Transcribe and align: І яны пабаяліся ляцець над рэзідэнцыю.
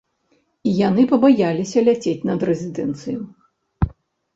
І 0.71 0.73
яны 0.77 1.01
пабаяліся 1.11 1.85
ляцець 1.91 2.17
над 2.33 2.49
рэзідэнцыю. 2.53 3.19